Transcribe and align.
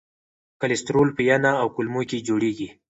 کلسترول 0.61 1.09
په 1.17 1.21
ینه 1.29 1.51
او 1.61 1.67
کولمو 1.75 2.01
کې 2.09 2.25
جوړېږي. 2.27 2.69